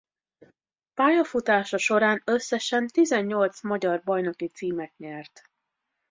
Pályafutása 0.93 1.77
során 1.77 2.21
összesen 2.25 2.87
tizennyolc 2.87 3.61
magyar 3.61 4.01
bajnoki 4.03 4.47
címet 4.47 4.97
nyert. 4.97 5.41